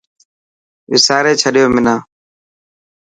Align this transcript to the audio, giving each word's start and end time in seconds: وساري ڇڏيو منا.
وساري 0.91 1.33
ڇڏيو 1.41 1.65
منا. 1.73 1.95